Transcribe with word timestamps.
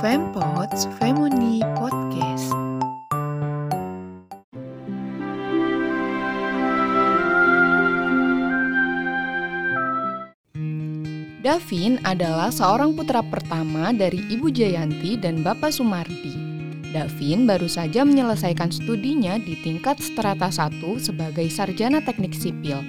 Fempods 0.00 0.88
Femuni 0.96 1.60
Podcast. 1.76 2.48
Davin 11.44 12.00
adalah 12.08 12.48
seorang 12.48 12.96
putra 12.96 13.20
pertama 13.20 13.92
dari 13.92 14.24
Ibu 14.32 14.48
Jayanti 14.48 15.20
dan 15.20 15.44
Bapak 15.44 15.68
Sumardi. 15.68 16.32
Davin 16.96 17.44
baru 17.44 17.68
saja 17.68 18.00
menyelesaikan 18.00 18.72
studinya 18.72 19.36
di 19.36 19.52
tingkat 19.60 20.00
strata 20.00 20.48
1 20.48 20.80
sebagai 20.96 21.44
sarjana 21.52 22.00
teknik 22.00 22.32
sipil. 22.32 22.80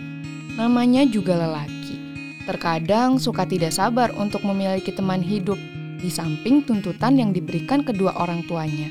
Namanya 0.55 1.04
juga 1.04 1.36
lelaki. 1.36 2.00
Terkadang 2.48 3.20
suka 3.20 3.43
tidak 3.43 3.75
sabar 3.75 4.16
untuk 4.16 4.48
memiliki 4.48 4.95
teman 4.95 5.20
hidup 5.20 5.59
di 6.02 6.10
samping 6.10 6.66
tuntutan 6.66 7.16
yang 7.22 7.30
diberikan 7.30 7.86
kedua 7.86 8.18
orang 8.18 8.41
tuanya. 8.50 8.90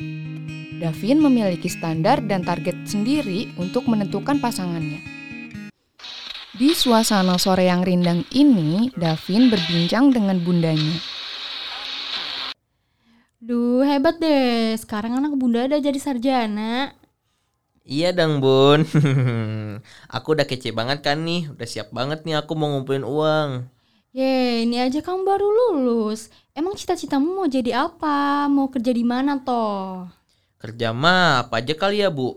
Davin 0.78 1.18
memiliki 1.18 1.66
standar 1.66 2.22
dan 2.24 2.46
target 2.46 2.86
sendiri 2.86 3.50
untuk 3.58 3.84
menentukan 3.90 4.38
pasangannya. 4.38 5.02
Di 6.54 6.72
suasana 6.72 7.36
sore 7.36 7.66
yang 7.66 7.82
rindang 7.82 8.22
ini, 8.32 8.88
Davin 8.94 9.50
berbincang 9.50 10.14
dengan 10.14 10.38
bundanya. 10.40 10.96
Duh, 13.42 13.82
hebat 13.82 14.22
deh. 14.22 14.78
Sekarang 14.78 15.18
anak 15.18 15.34
bunda 15.34 15.66
udah 15.66 15.80
jadi 15.82 15.98
sarjana. 15.98 16.94
Iya 17.90 18.14
dong 18.14 18.38
bun 18.38 18.86
Aku 20.14 20.38
udah 20.38 20.46
kece 20.46 20.70
banget 20.70 21.02
kan 21.02 21.26
nih 21.26 21.50
Udah 21.50 21.66
siap 21.66 21.90
banget 21.90 22.22
nih 22.22 22.38
aku 22.38 22.52
mau 22.54 22.70
ngumpulin 22.70 23.02
uang 23.02 23.66
Ye, 24.18 24.66
ini 24.66 24.76
aja 24.86 25.00
kamu 25.06 25.22
baru 25.30 25.46
lulus. 25.58 26.20
Emang 26.58 26.74
cita-citamu 26.78 27.28
mau 27.38 27.46
jadi 27.46 27.70
apa? 27.86 28.46
Mau 28.50 28.66
kerja 28.74 28.90
di 28.90 29.04
mana 29.06 29.32
toh? 29.46 30.10
Kerja 30.62 30.88
mah 30.92 31.48
apa 31.48 31.54
aja 31.64 31.74
kali 31.82 32.04
ya 32.04 32.08
bu 32.12 32.28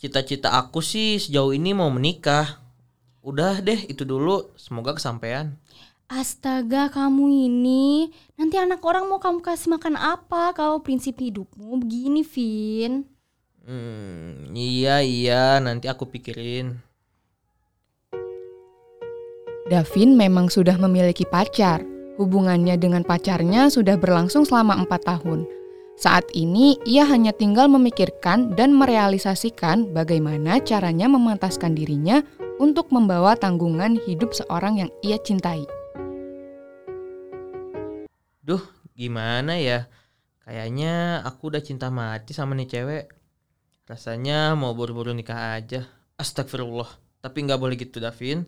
Cita-cita 0.00 0.48
aku 0.60 0.80
sih 0.84 1.16
sejauh 1.16 1.52
ini 1.56 1.70
mau 1.72 1.88
menikah 1.88 2.60
Udah 3.24 3.54
deh 3.64 3.80
itu 3.88 4.04
dulu 4.04 4.52
Semoga 4.60 4.92
kesampaian 4.96 5.56
Astaga, 6.20 6.92
kamu 6.92 7.24
ini 7.48 8.12
nanti 8.38 8.56
anak 8.60 8.80
orang 8.84 9.08
mau 9.08 9.18
kamu 9.24 9.40
kasih 9.40 9.72
makan 9.74 9.96
apa 9.96 10.52
kalau 10.52 10.84
prinsip 10.84 11.16
hidupmu 11.16 11.80
begini, 11.80 12.20
Vin? 12.22 12.92
Hmm, 13.66 14.52
iya 14.54 14.94
iya 15.00 15.58
nanti 15.66 15.86
aku 15.92 16.04
pikirin. 16.12 16.66
Davin 19.64 20.12
memang 20.12 20.52
sudah 20.52 20.76
memiliki 20.76 21.24
pacar. 21.24 21.80
Hubungannya 22.20 22.76
dengan 22.76 23.00
pacarnya 23.00 23.72
sudah 23.72 23.96
berlangsung 23.96 24.44
selama 24.44 24.76
empat 24.84 25.08
tahun. 25.08 25.48
Saat 25.96 26.28
ini, 26.36 26.76
ia 26.84 27.08
hanya 27.08 27.32
tinggal 27.32 27.72
memikirkan 27.72 28.52
dan 28.52 28.76
merealisasikan 28.76 29.88
bagaimana 29.96 30.60
caranya 30.60 31.08
memantaskan 31.08 31.72
dirinya 31.72 32.20
untuk 32.60 32.92
membawa 32.92 33.40
tanggungan 33.40 33.96
hidup 34.04 34.36
seorang 34.36 34.84
yang 34.84 34.90
ia 35.00 35.16
cintai. 35.16 35.64
Duh, 38.44 38.60
gimana 38.92 39.56
ya? 39.56 39.88
Kayaknya 40.44 41.24
aku 41.24 41.48
udah 41.48 41.64
cinta 41.64 41.88
mati 41.88 42.36
sama 42.36 42.52
nih 42.52 42.68
cewek. 42.68 43.04
Rasanya 43.88 44.52
mau 44.60 44.76
buru-buru 44.76 45.16
nikah 45.16 45.56
aja. 45.56 45.88
Astagfirullah. 46.20 47.00
Tapi 47.24 47.48
nggak 47.48 47.56
boleh 47.56 47.80
gitu, 47.80 47.96
Davin. 47.96 48.44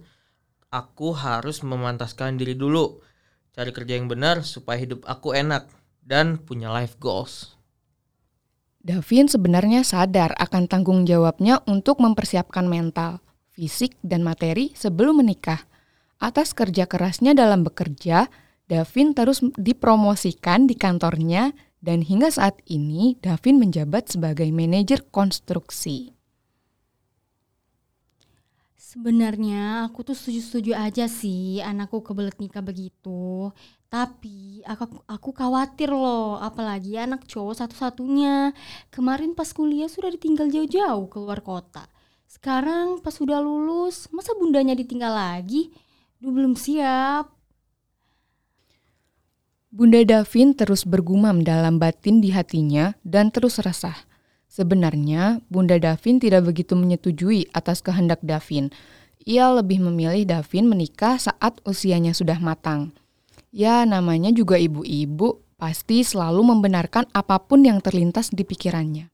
Aku 0.75 1.14
harus 1.14 1.62
memantaskan 1.62 2.34
diri 2.34 2.59
dulu. 2.59 2.98
Cari 3.55 3.70
kerja 3.70 3.95
yang 3.95 4.11
benar 4.11 4.42
supaya 4.42 4.83
hidup 4.83 5.06
aku 5.06 5.33
enak 5.33 5.70
dan 6.03 6.42
punya 6.42 6.69
life 6.70 6.98
goals. 6.98 7.56
Davin 8.86 9.27
sebenarnya 9.27 9.83
sadar 9.83 10.35
akan 10.39 10.70
tanggung 10.70 11.07
jawabnya 11.07 11.58
untuk 11.67 11.98
mempersiapkan 11.98 12.70
mental, 12.70 13.18
fisik, 13.51 13.98
dan 14.07 14.23
materi 14.23 14.70
sebelum 14.79 15.23
menikah. 15.23 15.67
Atas 16.23 16.55
kerja 16.55 16.86
kerasnya 16.86 17.35
dalam 17.35 17.67
bekerja, 17.67 18.30
Davin 18.67 19.14
terus 19.14 19.42
dipromosikan 19.55 20.67
di 20.67 20.74
kantornya 20.74 21.55
dan 21.79 22.02
hingga 22.02 22.35
saat 22.35 22.58
ini 22.67 23.14
Davin 23.23 23.63
menjabat 23.63 24.11
sebagai 24.11 24.51
manajer 24.51 25.07
konstruksi. 25.07 26.15
Sebenarnya 28.96 29.84
aku 29.84 30.08
tuh 30.08 30.17
setuju-setuju 30.17 30.73
aja 30.73 31.05
sih 31.05 31.61
anakku 31.61 32.01
kebelet 32.01 32.33
nikah 32.40 32.64
begitu. 32.64 33.52
Tapi 33.92 34.64
aku, 34.64 35.05
aku 35.05 35.36
khawatir 35.36 35.92
loh, 35.92 36.40
apalagi 36.40 36.96
anak 36.96 37.29
cowok 37.29 37.61
satu-satunya. 37.61 38.57
Kemarin 38.89 39.36
pas 39.36 39.52
kuliah 39.52 39.92
sudah 39.92 40.08
ditinggal 40.08 40.48
jauh-jauh 40.48 41.12
keluar 41.12 41.45
kota. 41.45 41.84
Sekarang 42.24 43.05
pas 43.05 43.12
sudah 43.12 43.36
lulus, 43.36 44.08
masa 44.17 44.33
bundanya 44.33 44.73
ditinggal 44.73 45.13
lagi? 45.13 45.77
Duh 46.17 46.33
belum 46.33 46.57
siap. 46.57 47.28
Bunda 49.68 50.01
Davin 50.08 50.57
terus 50.57 50.89
bergumam 50.89 51.45
dalam 51.45 51.77
batin 51.77 52.24
di 52.24 52.33
hatinya 52.33 52.96
dan 53.05 53.28
terus 53.28 53.61
resah. 53.61 54.08
Sebenarnya, 54.56 55.44
Bunda 55.52 55.77
Davin 55.77 56.17
tidak 56.17 56.48
begitu 56.48 56.72
menyetujui 56.72 57.52
atas 57.52 57.84
kehendak 57.84 58.24
Davin. 58.24 58.72
Ia 59.28 59.52
lebih 59.52 59.84
memilih 59.84 60.24
Davin 60.24 60.64
menikah 60.64 61.20
saat 61.20 61.61
usianya 61.68 62.17
sudah 62.17 62.40
matang. 62.40 62.96
Ya, 63.52 63.84
namanya 63.84 64.33
juga 64.33 64.56
ibu-ibu, 64.56 65.45
pasti 65.61 66.00
selalu 66.00 66.56
membenarkan 66.56 67.05
apa 67.12 67.36
pun 67.45 67.68
yang 67.68 67.84
terlintas 67.84 68.33
di 68.33 68.48
pikirannya. 68.48 69.12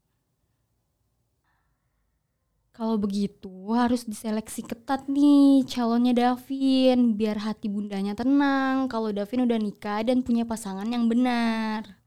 Kalau 2.70 2.94
begitu 3.02 3.50
harus 3.74 4.06
diseleksi 4.06 4.62
ketat 4.62 5.10
nih 5.10 5.66
calonnya 5.66 6.14
Davin 6.14 7.18
biar 7.18 7.42
hati 7.42 7.66
bundanya 7.66 8.14
tenang 8.14 8.86
kalau 8.86 9.10
Davin 9.10 9.42
udah 9.42 9.58
nikah 9.58 10.06
dan 10.06 10.22
punya 10.22 10.46
pasangan 10.46 10.86
yang 10.86 11.10
benar. 11.10 12.01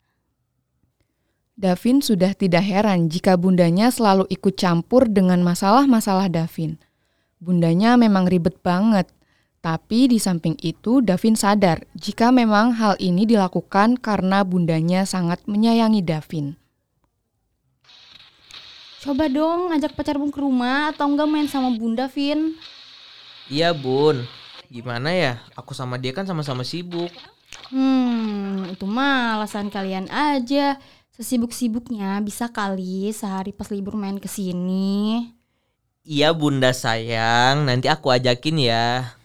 Davin 1.56 2.04
sudah 2.04 2.36
tidak 2.36 2.68
heran 2.68 3.08
jika 3.08 3.40
bundanya 3.40 3.88
selalu 3.88 4.28
ikut 4.28 4.60
campur 4.60 5.08
dengan 5.08 5.40
masalah-masalah 5.40 6.28
Davin. 6.28 6.76
Bundanya 7.40 7.96
memang 7.96 8.28
ribet 8.28 8.60
banget, 8.60 9.08
tapi 9.64 10.12
di 10.12 10.20
samping 10.20 10.60
itu 10.60 11.00
Davin 11.00 11.40
sadar 11.40 11.88
jika 11.96 12.36
memang 12.36 12.76
hal 12.76 13.00
ini 13.00 13.24
dilakukan 13.24 13.96
karena 13.96 14.44
bundanya 14.44 15.08
sangat 15.08 15.48
menyayangi 15.48 16.04
Davin. 16.04 16.60
Coba 19.00 19.32
dong 19.32 19.72
ngajak 19.72 19.96
pacarmu 19.96 20.34
ke 20.36 20.44
rumah 20.44 20.92
atau 20.92 21.08
enggak 21.08 21.30
main 21.30 21.48
sama 21.48 21.72
bunda, 21.72 22.12
Vin. 22.12 22.58
Iya 23.48 23.72
bun, 23.72 24.28
gimana 24.68 25.14
ya? 25.14 25.40
Aku 25.56 25.72
sama 25.72 25.96
dia 26.02 26.12
kan 26.12 26.28
sama-sama 26.28 26.68
sibuk. 26.68 27.14
Hmm, 27.72 28.66
itu 28.74 28.84
mah 28.84 29.40
alasan 29.40 29.70
kalian 29.70 30.10
aja. 30.12 30.82
Sesibuk-sibuknya 31.16 32.20
bisa 32.20 32.52
kali 32.52 33.08
sehari 33.16 33.56
pas 33.56 33.72
libur 33.72 33.96
main 33.96 34.20
ke 34.20 34.28
sini. 34.28 35.24
Iya 36.04 36.36
bunda 36.36 36.76
sayang, 36.76 37.64
nanti 37.64 37.88
aku 37.88 38.12
ajakin 38.12 38.60
ya. 38.60 39.16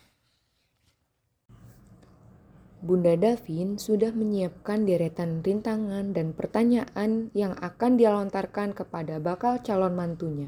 Bunda 2.78 3.18
Davin 3.18 3.74
sudah 3.74 4.14
menyiapkan 4.14 4.86
deretan 4.86 5.42
rintangan 5.42 6.14
dan 6.14 6.30
pertanyaan 6.30 7.34
yang 7.34 7.58
akan 7.58 7.98
dia 7.98 8.14
lontarkan 8.14 8.70
kepada 8.70 9.18
bakal 9.18 9.58
calon 9.58 9.98
mantunya. 9.98 10.46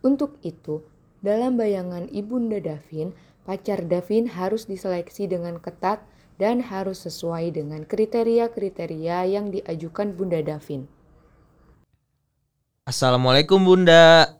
Untuk 0.00 0.40
itu, 0.40 0.88
dalam 1.20 1.60
bayangan 1.60 2.08
Ibunda 2.08 2.64
Davin, 2.64 3.12
pacar 3.44 3.84
Davin 3.84 4.24
harus 4.32 4.64
diseleksi 4.64 5.28
dengan 5.28 5.60
ketat 5.60 6.00
dan 6.38 6.62
harus 6.62 7.02
sesuai 7.02 7.50
dengan 7.58 7.82
kriteria-kriteria 7.82 9.26
yang 9.26 9.50
diajukan 9.50 10.14
Bunda 10.14 10.38
Davin. 10.38 10.86
Assalamualaikum 12.88 13.60
bunda. 13.60 14.32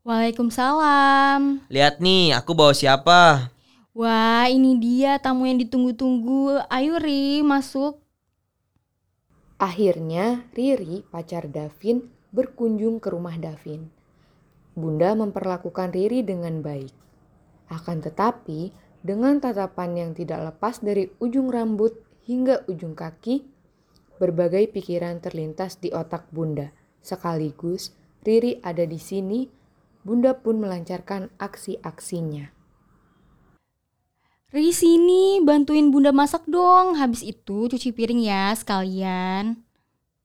Waalaikumsalam. 0.00 1.68
Lihat 1.68 2.00
nih, 2.00 2.32
aku 2.32 2.56
bawa 2.56 2.72
siapa? 2.72 3.52
Wah, 3.92 4.48
ini 4.48 4.78
dia 4.80 5.20
tamu 5.20 5.44
yang 5.44 5.60
ditunggu-tunggu. 5.60 6.64
Ayo 6.72 6.96
Ri, 6.96 7.44
masuk. 7.44 8.00
Akhirnya, 9.60 10.48
Riri, 10.54 11.04
pacar 11.10 11.50
Davin, 11.50 12.08
berkunjung 12.32 13.02
ke 13.02 13.12
rumah 13.12 13.36
Davin. 13.36 13.90
Bunda 14.78 15.12
memperlakukan 15.18 15.92
Riri 15.92 16.22
dengan 16.22 16.62
baik. 16.62 16.94
Akan 17.68 18.00
tetapi, 18.00 18.72
dengan 19.02 19.38
tatapan 19.38 19.94
yang 19.94 20.10
tidak 20.12 20.54
lepas 20.54 20.82
dari 20.82 21.10
ujung 21.22 21.48
rambut 21.48 21.94
hingga 22.26 22.66
ujung 22.66 22.98
kaki, 22.98 23.46
berbagai 24.18 24.70
pikiran 24.74 25.22
terlintas 25.22 25.78
di 25.78 25.94
otak 25.94 26.28
Bunda. 26.34 26.74
Sekaligus, 26.98 27.94
Riri 28.26 28.60
ada 28.60 28.84
di 28.84 29.00
sini, 29.00 29.48
Bunda 30.04 30.36
pun 30.36 30.60
melancarkan 30.60 31.32
aksi-aksinya. 31.40 32.52
Ri 34.48 34.72
sini 34.72 35.44
bantuin 35.44 35.92
bunda 35.92 36.08
masak 36.08 36.48
dong. 36.48 36.96
Habis 36.96 37.20
itu 37.20 37.68
cuci 37.68 37.92
piring 37.92 38.24
ya 38.24 38.48
sekalian. 38.56 39.60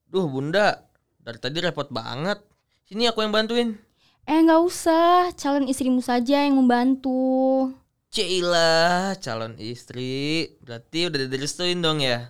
Duh 0.08 0.32
bunda, 0.32 0.88
dari 1.20 1.36
tadi 1.44 1.60
repot 1.60 1.92
banget. 1.92 2.40
Sini 2.88 3.04
aku 3.12 3.20
yang 3.20 3.36
bantuin. 3.36 3.76
Eh 4.24 4.40
nggak 4.40 4.64
usah, 4.64 5.36
calon 5.36 5.68
istrimu 5.68 6.00
saja 6.00 6.40
yang 6.40 6.56
membantu. 6.56 7.76
Cila, 8.14 9.18
calon 9.18 9.58
istri. 9.58 10.54
Berarti 10.62 11.10
udah 11.10 11.26
direstuin 11.26 11.82
dong 11.82 11.98
ya? 11.98 12.30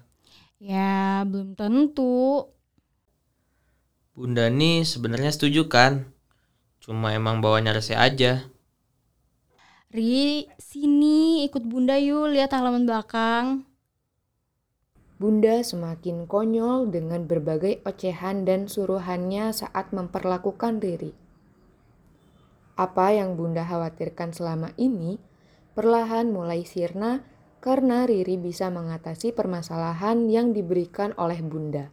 Ya 0.56 1.28
belum 1.28 1.60
tentu. 1.60 2.48
Bunda 4.16 4.48
nih 4.48 4.88
sebenarnya 4.88 5.36
setuju 5.36 5.68
kan? 5.68 6.08
Cuma 6.80 7.12
emang 7.12 7.44
bawanya 7.44 7.76
rese 7.76 8.00
aja. 8.00 8.48
Ri, 9.92 10.48
sini 10.56 11.44
ikut 11.52 11.68
bunda 11.68 12.00
yuk 12.00 12.32
lihat 12.32 12.56
halaman 12.56 12.88
belakang. 12.88 13.68
Bunda 15.20 15.60
semakin 15.68 16.32
konyol 16.32 16.96
dengan 16.96 17.28
berbagai 17.28 17.84
ocehan 17.84 18.48
dan 18.48 18.72
suruhannya 18.72 19.52
saat 19.52 19.92
memperlakukan 19.92 20.80
Riri. 20.80 21.12
Apa 22.80 23.12
yang 23.12 23.36
Bunda 23.36 23.68
khawatirkan 23.68 24.32
selama 24.32 24.72
ini 24.80 25.20
perlahan 25.74 26.30
mulai 26.30 26.66
sirna 26.66 27.26
karena 27.64 28.06
Riri 28.06 28.38
bisa 28.38 28.70
mengatasi 28.70 29.34
permasalahan 29.34 30.30
yang 30.30 30.52
diberikan 30.54 31.16
oleh 31.16 31.40
Bunda. 31.42 31.90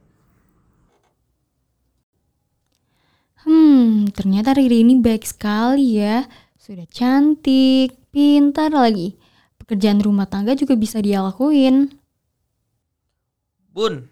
Hmm, 3.46 4.10
ternyata 4.12 4.52
Riri 4.52 4.84
ini 4.84 5.00
baik 5.00 5.24
sekali 5.24 5.96
ya. 5.96 6.28
Sudah 6.60 6.84
cantik, 6.90 7.96
pintar 8.12 8.68
lagi. 8.74 9.16
Pekerjaan 9.56 10.02
rumah 10.02 10.28
tangga 10.28 10.52
juga 10.52 10.76
bisa 10.76 11.00
dia 11.00 11.24
lakuin. 11.24 11.88
Bun, 13.70 14.10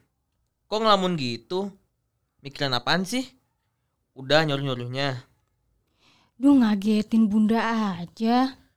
kok 0.71 0.81
ngelamun 0.81 1.19
gitu? 1.19 1.69
Mikiran 2.41 2.79
apaan 2.79 3.03
sih? 3.03 3.27
Udah 4.15 4.47
nyuruh-nyuruhnya. 4.47 5.27
Duh 6.39 6.55
ngagetin 6.55 7.27
bunda 7.27 7.59
aja. 7.99 8.68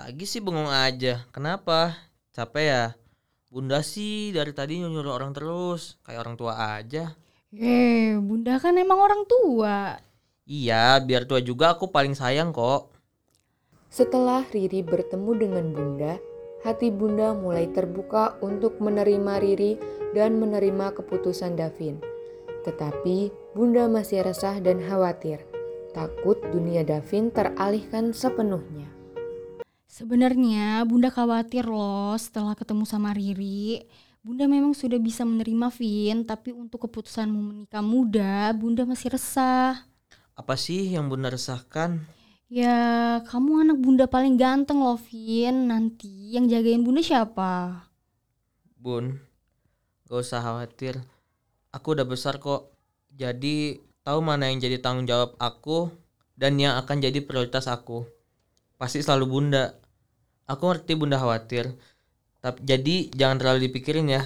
Lagi 0.00 0.24
sih 0.24 0.40
bengong 0.40 0.72
aja. 0.72 1.28
Kenapa? 1.28 1.92
Capek 2.32 2.64
ya? 2.64 2.84
Bunda 3.52 3.84
sih 3.84 4.32
dari 4.32 4.56
tadi 4.56 4.80
nyuruh 4.80 5.12
orang 5.12 5.36
terus. 5.36 6.00
Kayak 6.00 6.24
orang 6.24 6.36
tua 6.40 6.56
aja. 6.80 7.12
Eh, 7.52 8.16
bunda 8.16 8.56
kan 8.56 8.80
emang 8.80 8.96
orang 8.96 9.28
tua. 9.28 10.00
Iya, 10.48 11.04
biar 11.04 11.28
tua 11.28 11.44
juga 11.44 11.76
aku 11.76 11.92
paling 11.92 12.16
sayang 12.16 12.48
kok. 12.48 12.88
Setelah 13.92 14.48
Riri 14.48 14.80
bertemu 14.80 15.32
dengan 15.36 15.66
Bunda, 15.68 16.16
hati 16.64 16.88
Bunda 16.88 17.36
mulai 17.36 17.68
terbuka 17.68 18.40
untuk 18.40 18.80
menerima 18.80 19.36
Riri 19.36 19.76
dan 20.16 20.40
menerima 20.40 20.96
keputusan 20.96 21.60
Davin. 21.60 22.00
Tetapi 22.64 23.28
Bunda 23.52 23.84
masih 23.84 24.24
resah 24.24 24.56
dan 24.64 24.80
khawatir 24.80 25.44
takut 25.92 26.38
dunia 26.54 26.86
Davin 26.86 27.28
teralihkan 27.34 28.14
sepenuhnya. 28.14 28.99
Sebenarnya 29.90 30.86
Bunda 30.86 31.10
khawatir 31.10 31.66
loh 31.66 32.14
setelah 32.14 32.54
ketemu 32.54 32.86
sama 32.86 33.10
Riri. 33.10 33.82
Bunda 34.22 34.46
memang 34.46 34.70
sudah 34.70 35.02
bisa 35.02 35.26
menerima 35.26 35.66
Vin, 35.74 36.22
tapi 36.22 36.54
untuk 36.54 36.86
keputusanmu 36.86 37.50
menikah 37.50 37.82
muda, 37.82 38.54
Bunda 38.54 38.86
masih 38.86 39.18
resah. 39.18 39.82
Apa 40.38 40.54
sih 40.54 40.94
yang 40.94 41.10
Bunda 41.10 41.26
resahkan? 41.26 42.06
Ya, 42.46 43.18
kamu 43.26 43.66
anak 43.66 43.78
Bunda 43.82 44.06
paling 44.06 44.38
ganteng 44.38 44.78
loh, 44.78 44.94
Vin. 44.94 45.66
Nanti 45.66 46.38
yang 46.38 46.46
jagain 46.46 46.86
Bunda 46.86 47.02
siapa? 47.02 47.82
Bun, 48.78 49.18
gak 50.06 50.22
usah 50.22 50.38
khawatir. 50.38 51.02
Aku 51.74 51.98
udah 51.98 52.06
besar 52.06 52.38
kok. 52.38 52.70
Jadi 53.10 53.82
tahu 54.06 54.22
mana 54.22 54.54
yang 54.54 54.62
jadi 54.62 54.78
tanggung 54.78 55.10
jawab 55.10 55.34
aku 55.42 55.90
dan 56.38 56.62
yang 56.62 56.78
akan 56.78 57.02
jadi 57.02 57.18
prioritas 57.26 57.66
aku. 57.66 58.06
Pasti 58.78 59.04
selalu 59.04 59.26
bunda. 59.28 59.79
Aku 60.50 60.66
ngerti 60.66 60.98
bunda 60.98 61.14
khawatir. 61.14 61.78
Tapi 62.42 62.58
jadi 62.66 62.96
jangan 63.14 63.36
terlalu 63.38 63.70
dipikirin 63.70 64.10
ya. 64.10 64.22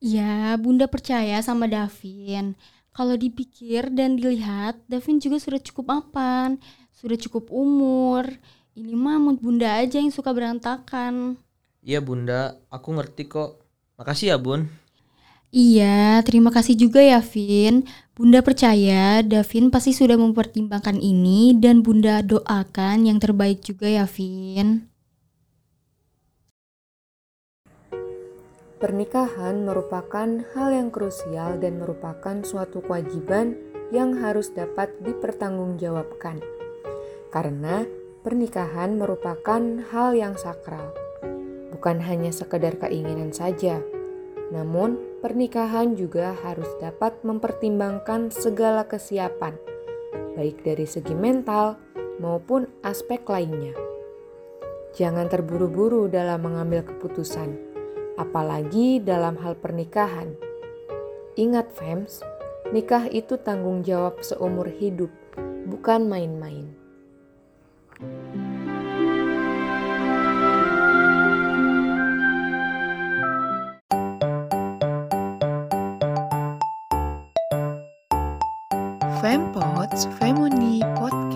Ya, 0.00 0.56
bunda 0.58 0.90
percaya 0.90 1.38
sama 1.44 1.70
Davin. 1.70 2.58
Kalau 2.90 3.14
dipikir 3.14 3.92
dan 3.94 4.18
dilihat, 4.18 4.80
Davin 4.90 5.22
juga 5.22 5.38
sudah 5.38 5.60
cukup 5.62 5.94
mapan, 5.94 6.58
sudah 6.90 7.14
cukup 7.14 7.52
umur. 7.54 8.26
Ini 8.74 8.96
mah 8.96 9.20
mood 9.22 9.38
bunda 9.38 9.70
aja 9.78 10.02
yang 10.02 10.10
suka 10.10 10.34
berantakan. 10.34 11.38
Iya 11.84 12.00
bunda, 12.02 12.58
aku 12.72 12.96
ngerti 12.96 13.30
kok. 13.30 13.62
Makasih 14.00 14.34
ya 14.34 14.36
bun. 14.40 14.66
Iya, 15.50 16.22
terima 16.22 16.54
kasih 16.54 16.78
juga 16.78 17.02
ya 17.02 17.18
Vin. 17.18 17.82
Bunda 18.14 18.38
percaya 18.38 19.18
Davin 19.26 19.74
pasti 19.74 19.90
sudah 19.90 20.14
mempertimbangkan 20.14 20.94
ini 21.02 21.58
dan 21.58 21.82
Bunda 21.82 22.22
doakan 22.22 23.10
yang 23.10 23.18
terbaik 23.18 23.58
juga 23.58 23.90
ya 23.90 24.06
Vin. 24.06 24.86
Pernikahan 28.78 29.66
merupakan 29.66 30.28
hal 30.54 30.68
yang 30.70 30.94
krusial 30.94 31.58
dan 31.58 31.82
merupakan 31.82 32.46
suatu 32.46 32.78
kewajiban 32.86 33.58
yang 33.90 34.22
harus 34.22 34.54
dapat 34.54 34.94
dipertanggungjawabkan. 35.02 36.38
Karena 37.34 37.82
pernikahan 38.22 38.94
merupakan 38.94 39.82
hal 39.90 40.14
yang 40.14 40.38
sakral, 40.38 40.94
bukan 41.74 41.98
hanya 42.06 42.30
sekedar 42.30 42.78
keinginan 42.78 43.34
saja 43.34 43.82
namun, 44.50 44.98
pernikahan 45.22 45.94
juga 45.94 46.34
harus 46.42 46.66
dapat 46.82 47.22
mempertimbangkan 47.22 48.34
segala 48.34 48.82
kesiapan, 48.82 49.54
baik 50.34 50.66
dari 50.66 50.90
segi 50.90 51.14
mental 51.14 51.78
maupun 52.18 52.66
aspek 52.82 53.22
lainnya. 53.30 53.72
Jangan 54.98 55.30
terburu-buru 55.30 56.10
dalam 56.10 56.42
mengambil 56.42 56.82
keputusan, 56.82 57.54
apalagi 58.18 58.98
dalam 58.98 59.38
hal 59.38 59.54
pernikahan. 59.54 60.34
Ingat, 61.38 61.70
fans, 61.70 62.26
nikah 62.74 63.06
itu 63.06 63.38
tanggung 63.38 63.86
jawab 63.86 64.18
seumur 64.26 64.66
hidup, 64.66 65.14
bukan 65.70 66.10
main-main. 66.10 66.74
Fempods 79.20 80.08
Family 80.18 80.80
Podcast 80.96 81.29